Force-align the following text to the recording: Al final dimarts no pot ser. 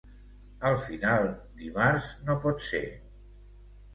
Al 0.69 0.77
final 0.85 1.27
dimarts 1.59 2.09
no 2.29 2.39
pot 2.47 2.65
ser. 2.71 2.83